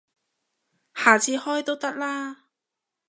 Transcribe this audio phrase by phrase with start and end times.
[0.95, 2.45] 下次開都得啦